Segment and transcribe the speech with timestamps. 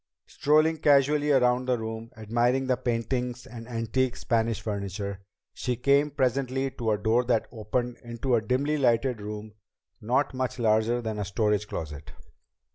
[0.25, 5.21] Strolling casually around the room, admiring the paintings and the antique Spanish furniture,
[5.53, 9.53] she came presently to a door that opened into a dimly lighted room
[10.01, 12.13] not much larger than a storage closet.